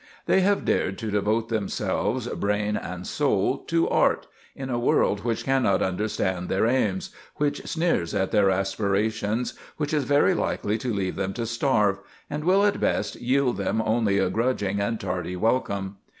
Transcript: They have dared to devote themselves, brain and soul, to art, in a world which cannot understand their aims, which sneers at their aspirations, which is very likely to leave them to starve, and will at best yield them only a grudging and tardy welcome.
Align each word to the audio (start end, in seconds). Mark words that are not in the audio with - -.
They 0.25 0.39
have 0.41 0.65
dared 0.65 0.97
to 0.97 1.11
devote 1.11 1.49
themselves, 1.49 2.27
brain 2.27 2.75
and 2.75 3.05
soul, 3.05 3.59
to 3.67 3.87
art, 3.87 4.25
in 4.55 4.71
a 4.71 4.79
world 4.79 5.23
which 5.23 5.43
cannot 5.45 5.83
understand 5.83 6.49
their 6.49 6.65
aims, 6.65 7.11
which 7.35 7.63
sneers 7.67 8.15
at 8.15 8.31
their 8.31 8.49
aspirations, 8.49 9.53
which 9.77 9.93
is 9.93 10.03
very 10.05 10.33
likely 10.33 10.79
to 10.79 10.91
leave 10.91 11.17
them 11.17 11.33
to 11.33 11.45
starve, 11.45 11.99
and 12.31 12.45
will 12.45 12.65
at 12.65 12.79
best 12.79 13.15
yield 13.17 13.57
them 13.57 13.79
only 13.79 14.17
a 14.17 14.31
grudging 14.31 14.79
and 14.79 14.99
tardy 14.99 15.35
welcome. 15.35 15.97